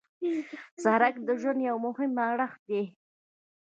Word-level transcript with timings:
سړک 0.83 1.15
د 1.27 1.29
ژوند 1.41 1.59
یو 1.69 1.77
مهم 1.85 2.11
اړخ 2.29 2.53
دی. 2.67 2.83